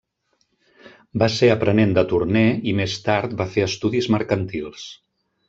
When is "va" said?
1.23-1.27, 3.43-3.49